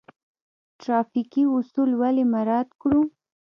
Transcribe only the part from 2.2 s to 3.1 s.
مراعات کړو؟